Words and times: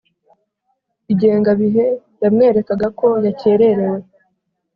Ingengabihe 1.11 1.85
yamwerekaga 2.21 2.87
ko 2.99 3.07
yakererewe 3.25 3.99